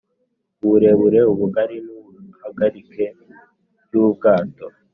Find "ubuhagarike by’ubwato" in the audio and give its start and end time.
1.97-4.65